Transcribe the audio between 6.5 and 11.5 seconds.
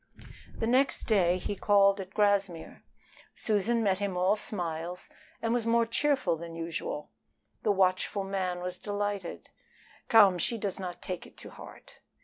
usual. The watchful man was delighted. "Come, she does not take it